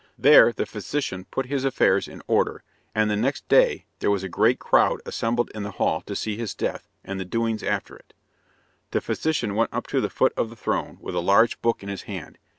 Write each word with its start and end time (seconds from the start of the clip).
There 0.17 0.51
the 0.51 0.65
physician 0.65 1.25
put 1.25 1.45
his 1.45 1.63
affairs 1.63 2.07
in 2.07 2.23
order, 2.25 2.63
and 2.95 3.07
the 3.07 3.15
next 3.15 3.47
day 3.47 3.85
there 3.99 4.09
was 4.09 4.23
a 4.23 4.29
great 4.29 4.57
crowd 4.57 4.99
assembled 5.05 5.51
in 5.53 5.61
the 5.61 5.69
hall 5.77 6.01
to 6.07 6.15
see 6.15 6.35
his 6.35 6.55
death, 6.55 6.87
and 7.03 7.19
the 7.19 7.23
doings 7.23 7.61
after 7.61 7.97
it. 7.97 8.15
The 8.89 9.01
physician 9.01 9.53
went 9.53 9.71
up 9.71 9.85
to 9.89 10.01
the 10.01 10.09
foot 10.09 10.33
of 10.35 10.49
the 10.49 10.55
throne 10.55 10.97
with 11.01 11.13
a 11.13 11.19
large 11.19 11.61
book 11.61 11.83
in 11.83 11.89
his 11.89 12.01
hand. 12.01 12.39